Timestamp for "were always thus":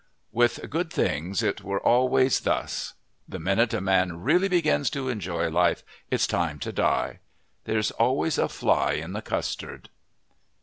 1.61-2.95